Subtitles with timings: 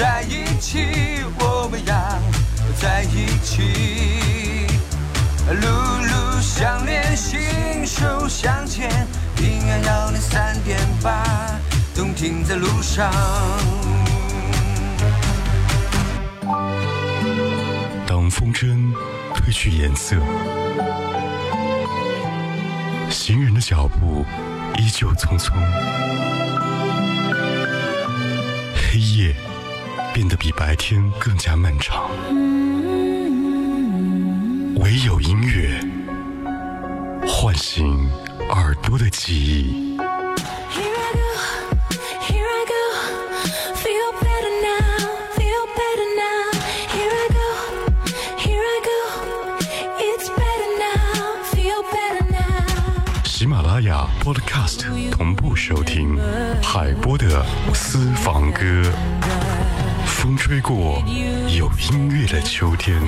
[0.00, 0.78] 在一起，
[1.38, 1.94] 我们要
[2.80, 4.66] 在一起。
[5.46, 7.38] 路路相连，心
[7.84, 8.88] 手相牵，
[9.36, 11.22] 平安幺零三点八，
[11.94, 13.12] 动听在路上。
[18.06, 18.94] 当风筝
[19.34, 20.16] 褪去颜色，
[23.10, 24.24] 行人的脚步
[24.78, 25.52] 依旧匆匆，
[30.20, 32.10] 变得比白天更加漫长。
[34.76, 35.80] 唯有音乐
[37.26, 38.06] 唤醒
[38.50, 39.98] 耳朵的记忆。
[53.24, 56.18] 喜马拉雅 Podcast 同步收听
[56.62, 57.42] 海波的
[57.72, 59.49] 私房歌。
[60.20, 61.02] 风吹过，
[61.56, 63.00] 有音乐的秋天。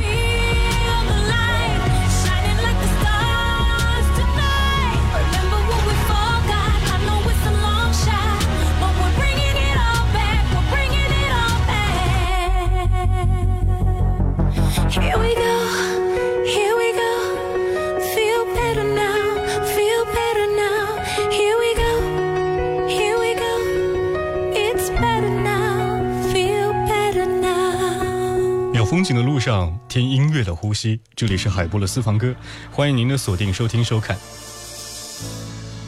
[29.89, 31.01] 听音乐的呼吸。
[31.15, 32.35] 这里是海波的私房歌，
[32.71, 34.17] 欢迎您的锁定收听收看。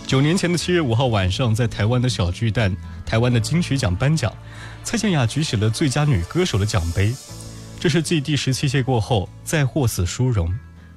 [0.06, 4.30] 九年前的七月五号晚上，在台湾的小巨蛋，台湾的金曲奖颁奖，
[4.82, 7.14] 蔡健雅举起了最佳女歌手的奖杯。
[7.80, 10.52] 这是继第十七届过后再获此殊荣，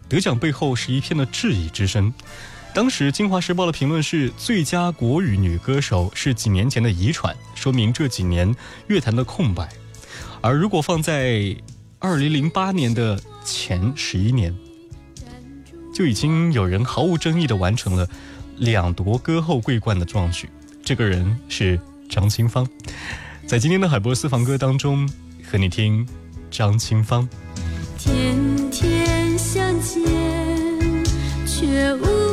[0.09, 2.13] 得奖背后是一片的质疑之声。
[2.73, 8.53] 当时《京华时报》的评论是：最佳国语女歌手是几年前的遗传，说明这几年
[8.87, 9.67] 乐坛的空白。
[10.41, 11.55] 而如果放在
[11.99, 14.55] 二零零八年的前十一年，
[15.93, 18.07] 就已经有人毫无争议地完成了
[18.57, 20.47] 两夺歌后桂冠的壮举。
[20.83, 22.67] 这个人是张清芳。
[23.47, 25.09] 在今天的海波私房歌当中，
[25.43, 26.07] 和你听。
[26.49, 27.27] 张清芳，
[27.97, 28.37] 天
[28.71, 30.01] 天相见，
[31.45, 32.26] 却无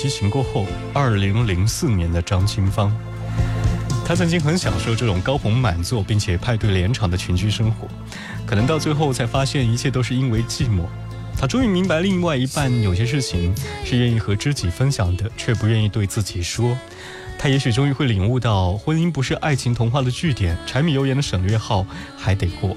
[0.00, 0.62] 激情过后》，
[0.94, 2.96] 二零零四年的张清芳。
[4.06, 7.88] 她曾经很享受这种高朋满座并且派对连场的群居生活，
[8.46, 10.84] 可能到最后才发现一切都是因为寂寞。
[11.36, 13.52] 她终于明白，另外一半有些事情
[13.84, 16.78] 是愿意和知己分享的，却不愿意对自己说。
[17.36, 21.84] 她也许终于会领悟到，婚姻不是爱情童话的句点，柴米油盐的省略号
[22.16, 22.76] 还得过。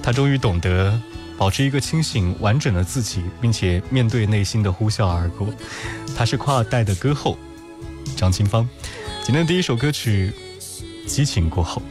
[0.00, 0.96] 她终于懂得
[1.42, 5.48] 保持一个清醒完整的自己，并且面对内心的呼啸而过。
[6.16, 7.36] 他是跨代的歌后
[8.14, 8.68] 张清芳。
[9.24, 10.32] 今天第一首歌曲
[11.04, 11.82] 《激情过后》。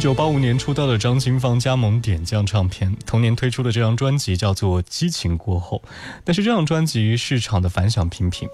[0.00, 5.76] 九八五年出道的张清芳加盟点将唱片，同年推出的这张专辑叫做《激情过后》，
[6.24, 8.48] 但是这张专辑市场的反响平平。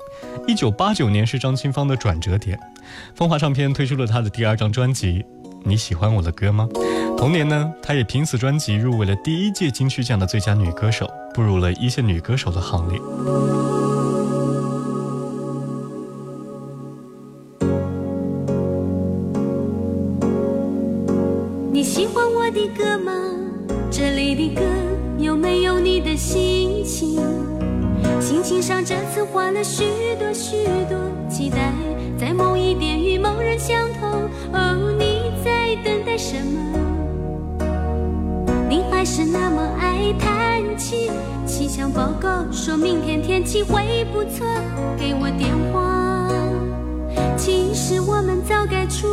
[0.48, 2.58] 一九八九年是张清芳的转折点，
[3.14, 5.20] 风华唱片推出了她的第二张专辑
[5.64, 6.68] 《你喜欢我的歌吗》。
[7.16, 13.00] 同年呢，她也凭此专辑入围了第一届金曲奖的最佳女歌手，步入了一线女歌手的行列。
[29.56, 29.84] 了许
[30.18, 30.98] 多许多
[31.30, 31.72] 期待，
[32.18, 34.28] 在某一点与某人相同。
[34.52, 36.60] 哦，你在等待什么？
[38.68, 41.10] 你还是那么爱叹气，
[41.46, 44.46] 气象报告说明天天气会不错，
[44.98, 46.28] 给我电话。
[47.34, 49.08] 其实我们早该出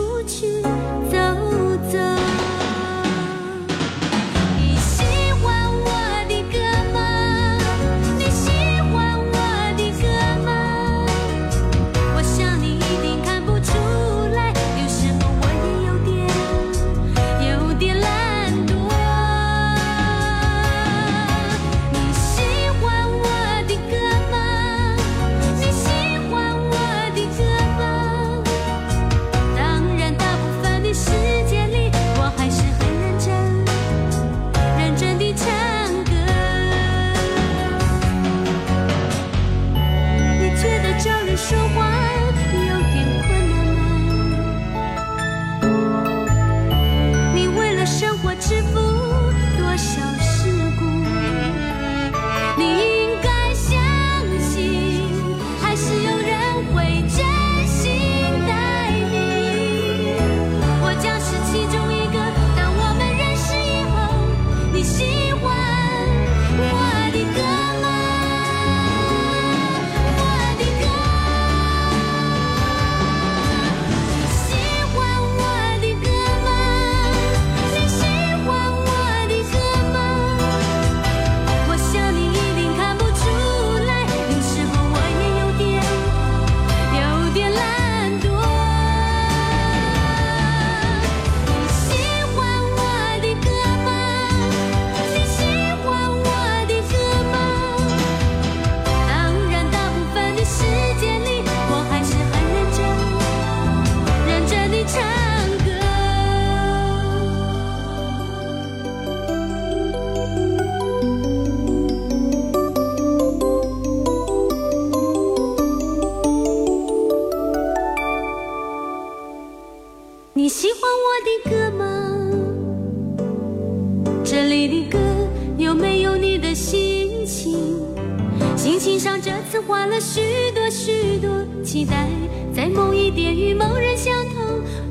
[129.54, 131.30] 上这次换了许多许多
[131.64, 132.10] 期待，
[132.56, 134.42] 在某一点与某人相同。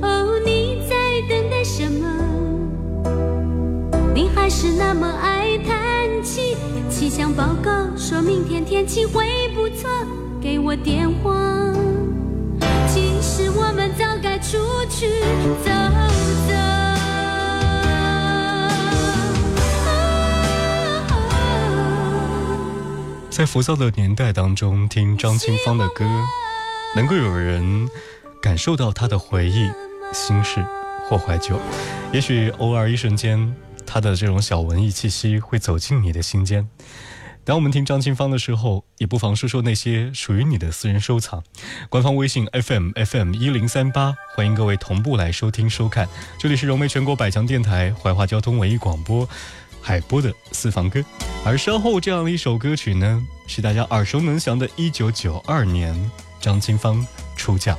[0.09, 0.95] 哦，你在
[1.29, 2.07] 等待什么？
[4.15, 6.57] 你还是那么爱叹气。
[6.89, 9.91] 气象报告说明天天气会不错，
[10.41, 11.35] 给我电话。
[12.87, 15.09] 其实我们早该出去
[23.33, 26.05] 在浮躁的年代当中，听张清芳的歌，
[26.95, 27.89] 能够有人
[28.43, 29.71] 感受到她的回忆、
[30.13, 30.63] 心事
[31.09, 31.59] 或怀旧。
[32.13, 36.69] 也许偶尔一瞬间，她的这种小文艺气息会走进你的心间。
[37.43, 41.43] 当我们听张清芳的时候，也不妨说说那些属于你的私人收藏。
[41.89, 46.07] 官方微信 FM FM 一零三八，欢迎各位同步来收听收看。
[46.39, 49.27] 这里是融媒全国百强电台怀化交通文艺广播。
[49.83, 51.05] 海波的私房歌，
[51.45, 54.69] 而稍后这样的一首歌曲呢，是大家耳熟能详的。
[54.77, 55.95] 一九九二年，
[56.41, 57.05] 张清芳
[57.37, 57.77] 出嫁。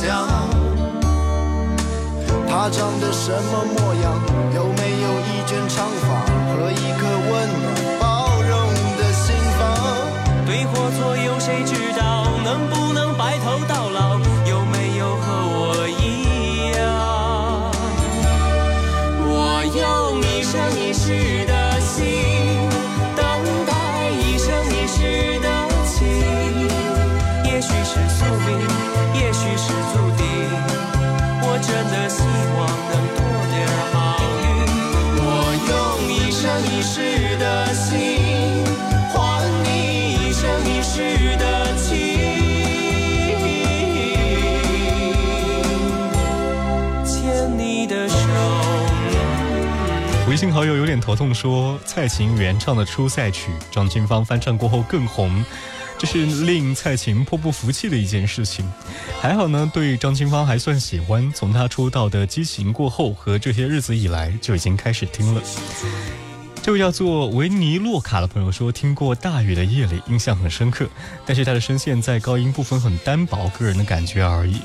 [0.00, 0.06] 想。
[2.48, 4.06] 他长得什么模样？
[4.54, 6.06] 有没有一卷长发
[6.52, 7.30] 和一颗温
[7.62, 7.66] 暖
[8.00, 8.06] 包
[8.42, 8.52] 容
[8.96, 9.60] 的心房？
[10.46, 12.24] 对或错有谁知道？
[12.44, 14.18] 能不能白头到老？
[32.08, 33.20] 希望能多
[33.52, 33.56] 点
[33.92, 33.94] 好
[34.42, 34.46] 运。
[35.20, 35.26] 我
[35.68, 35.72] 用
[36.10, 36.96] 一生一世
[37.38, 37.96] 的心，
[39.12, 39.16] 换
[39.64, 39.66] 你
[40.14, 41.44] 一生一世的
[41.76, 41.86] 情。
[47.04, 48.16] 牵你的手。
[50.28, 55.44] 微信好友有点头痛说，蔡琴原唱的《出塞曲》，张清芳翻唱过后更红，
[55.98, 58.64] 这是令蔡琴颇不服气的一件事情。
[59.20, 65.42] 还好呢，对张清芳还算喜欢，从她出道的《激情过后》和这些日子以来就已经开始听了。
[66.62, 70.86] 这位叫做维尼洛卡的朋友说，听过《大雨的夜里》，印象很深刻，
[71.24, 74.60] 但是他的声线在高音部分很单薄，个人的感觉而已。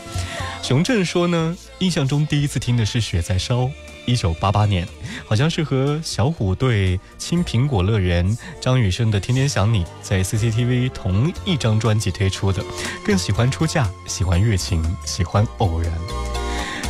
[0.62, 3.62] 熊正说呢，印象中第一次听的是《雪在烧》，
[4.05, 4.88] 一九八八年，
[5.25, 8.29] 好像是和小虎队《青苹果乐园》
[8.60, 12.63] 张雨生的《天天想你》在 CCTV 同一张专辑推出的。
[13.05, 15.91] 更喜欢出嫁，喜欢乐情，喜欢偶然。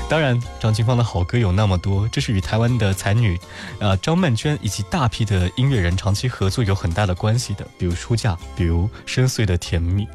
[0.09, 3.39] 当然，张清芳的好歌有那么多，这是与台湾的才女，
[3.79, 10.07] 呃张曼娟以及大批的音乐人长期合作有很大的关系的，比如出嫁，比如深邃的甜蜜。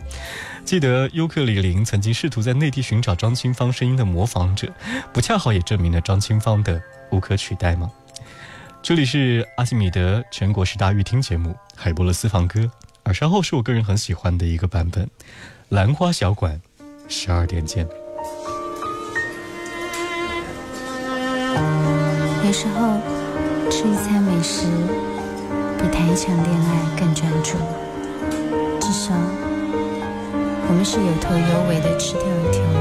[0.68, 4.70] 记得尤克里里曾经试图在内地寻找张清芳声音的模仿者，
[5.14, 6.78] 不恰好也证明了张清芳的
[7.10, 7.90] 无可取代吗？
[8.82, 12.60] 这里是阿基米德全国十大预听节目《海波勒私房歌》，
[13.02, 15.06] 而稍后是我个人很喜欢的一个版本，
[15.70, 16.60] 《兰花小馆》，
[17.08, 17.88] 十二点见。
[22.44, 23.00] 有时候
[23.70, 24.66] 吃一餐美食
[25.78, 27.56] 比谈一场恋爱更专注，
[28.78, 29.14] 至少
[30.70, 32.76] 我们是有头有尾的吃掉一条鱼。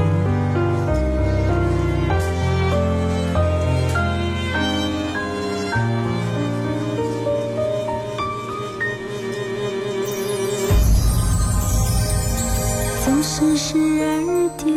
[13.04, 14.68] 总是十二点，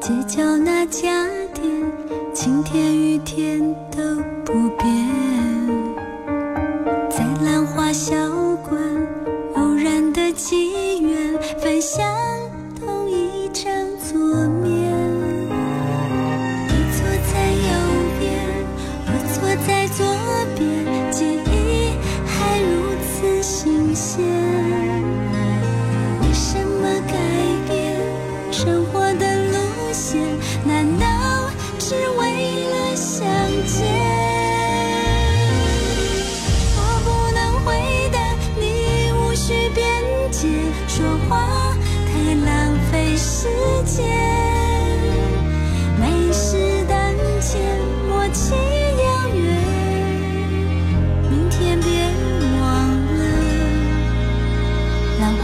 [0.00, 1.64] 街角那家店，
[2.32, 3.60] 晴天雨天
[3.90, 3.98] 都
[4.44, 5.25] 不变。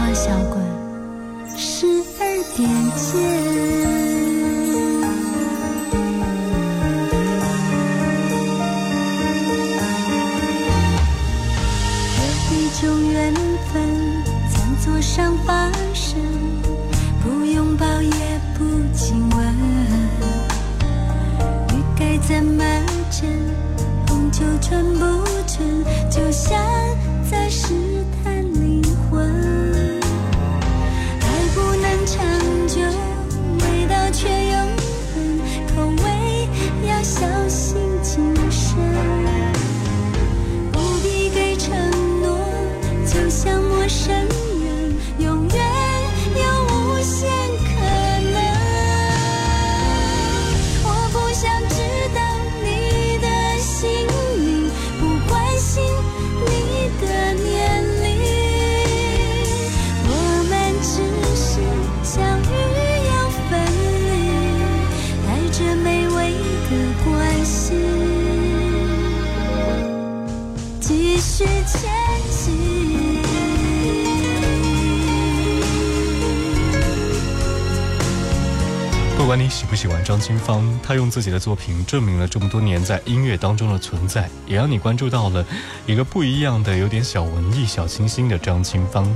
[0.03, 0.61] 花小馆，
[1.57, 1.87] 十
[2.19, 2.25] 二
[2.57, 3.07] 点见。
[12.19, 12.83] 有一种
[13.13, 13.33] 缘
[13.71, 13.71] 分，
[15.01, 15.33] 上
[15.93, 16.19] 生，
[17.23, 18.11] 不拥抱也
[18.57, 19.39] 不亲吻，
[21.97, 22.61] 该怎么
[23.09, 23.29] 停，
[24.09, 25.22] 红酒全部。
[79.23, 85.45] 不管你喜不喜欢张清芳，她用自己的作品证明了这么多年在音乐当中的存在，也让你关注到了
[85.85, 89.09] 一个不一样的、有点小文艺、小清新的张清芳。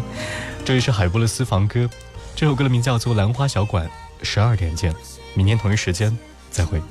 [0.63, 1.89] 这里是海波的私房歌，
[2.37, 3.85] 这首歌的名字叫做《兰花小馆》，
[4.23, 4.95] 十二点见，
[5.33, 6.17] 明天同一时间
[6.49, 6.81] 再会。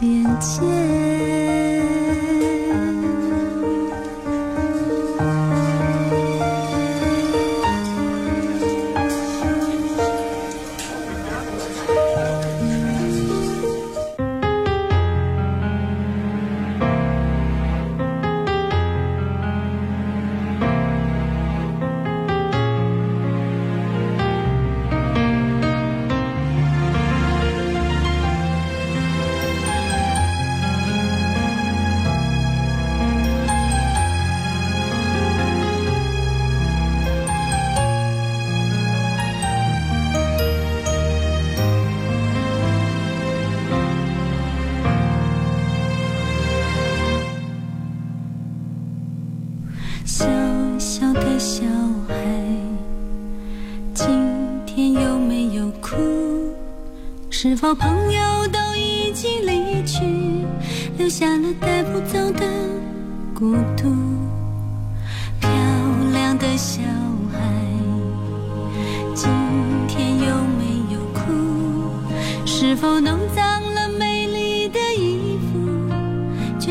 [0.00, 0.97] 点解？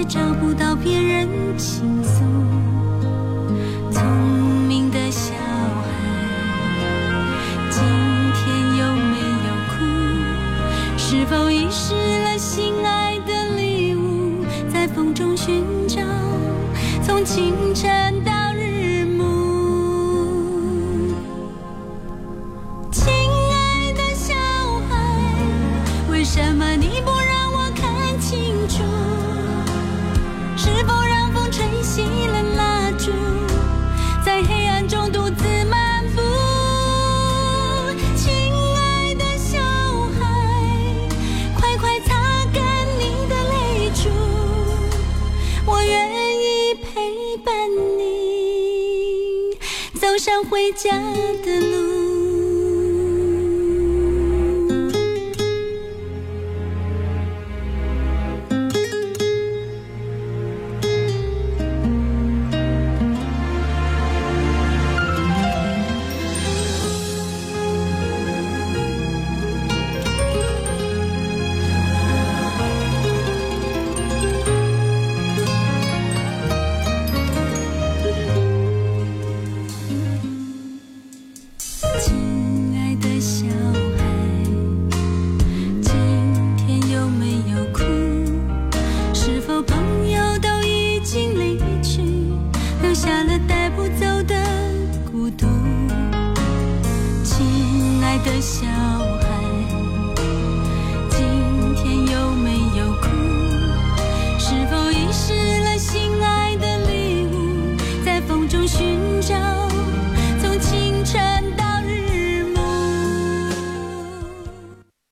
[0.07, 2.23] 找不到别人倾诉
[3.91, 4.01] 聪
[4.65, 5.89] 明的小孩
[7.69, 7.81] 今
[8.33, 9.75] 天有没有哭？
[10.97, 11.93] 是否遗失
[12.23, 12.86] 了心爱
[50.49, 50.89] 回家
[51.43, 51.76] 的路。